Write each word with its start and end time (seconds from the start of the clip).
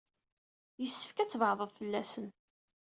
Yessefk 0.81 1.17
ad 1.19 1.29
tbeɛɛdeḍ 1.29 1.71
fell-asen. 1.77 2.27